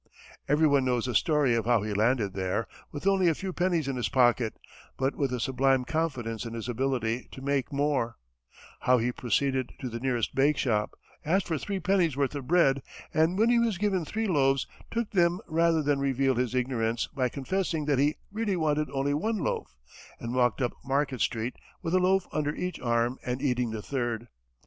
[0.49, 3.97] Everyone knows the story of how he landed there, with only a few pennies in
[3.97, 4.55] his pocket,
[4.97, 8.17] but with a sublime confidence in his ability to make more;
[8.79, 12.81] how he proceeded to the nearest bakeshop, asked for three pennies' worth of bread,
[13.13, 17.29] and when he was given three loaves, took them rather than reveal his ignorance by
[17.29, 19.77] confessing that he really wanted only one loaf,
[20.19, 24.29] and walked up Market street, with a loaf under each arm, and eating the third.